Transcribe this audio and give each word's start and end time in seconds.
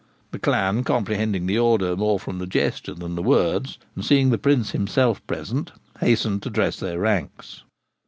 The 0.31 0.39
clan, 0.39 0.83
comprehending 0.83 1.45
the 1.45 1.59
order 1.59 1.95
more 1.95 2.19
from 2.19 2.39
the 2.39 2.47
gesture 2.47 2.95
than 2.95 3.13
the 3.13 3.21
words, 3.21 3.77
and 3.95 4.03
seeing 4.03 4.31
the 4.31 4.39
Prince 4.39 4.71
himself 4.71 5.21
present, 5.27 5.73
hastened 5.99 6.41
to 6.41 6.49
dress 6.49 6.79
their 6.79 6.97
ranks. 6.97 7.61